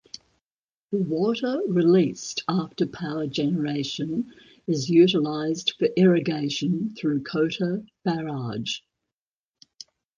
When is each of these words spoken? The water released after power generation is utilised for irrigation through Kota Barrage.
The 0.91 0.97
water 0.97 1.61
released 1.67 2.43
after 2.49 2.87
power 2.87 3.27
generation 3.27 4.33
is 4.65 4.89
utilised 4.89 5.75
for 5.77 5.89
irrigation 5.95 6.95
through 6.97 7.21
Kota 7.21 7.85
Barrage. 8.03 8.79